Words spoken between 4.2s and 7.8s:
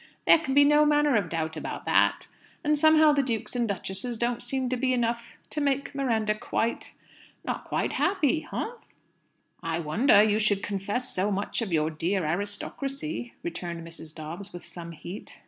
seem to be enough to make Miranda quite not